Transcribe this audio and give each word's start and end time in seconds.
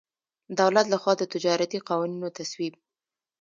دولت 0.59 0.85
له 0.89 0.97
خوا 1.01 1.13
د 1.17 1.23
تجارتي 1.33 1.79
قوانینو 1.87 2.27
تصویب. 2.37 2.73